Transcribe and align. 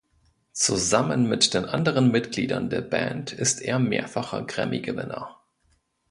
Zusammen 0.53 1.29
mit 1.29 1.53
den 1.53 1.65
anderen 1.65 2.09
Mitgliedern 2.09 2.71
der 2.71 2.81
Band 2.81 3.33
ist 3.33 3.61
er 3.61 3.77
mehrfacher 3.77 4.41
Grammy-Gewinner. 4.43 5.37